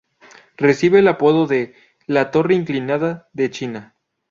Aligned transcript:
Recibe 0.57 0.97
el 0.97 1.07
apodo 1.07 1.45
de 1.45 1.75
'La 2.07 2.31
torre 2.31 2.55
inclinada 2.55 3.29
de 3.33 3.51
China'. 3.51 3.93